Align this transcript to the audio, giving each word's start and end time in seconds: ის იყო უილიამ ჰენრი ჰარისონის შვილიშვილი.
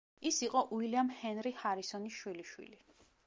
ის 0.27 0.37
იყო 0.45 0.61
უილიამ 0.77 1.11
ჰენრი 1.19 1.53
ჰარისონის 1.65 2.17
შვილიშვილი. 2.23 2.81